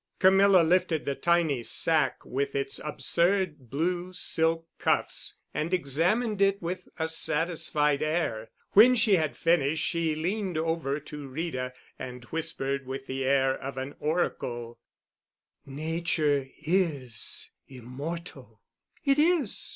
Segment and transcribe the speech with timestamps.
[0.17, 6.87] Camilla lifted the tiny sacque with its absurd blue silk cuffs and examined it with
[6.97, 8.49] a satisfied air.
[8.71, 13.77] When she had finished she leaned over to Rita and whispered with the air of
[13.77, 14.79] an oracle:
[15.67, 18.59] "Nature is—immortal."
[19.05, 19.69] "It is.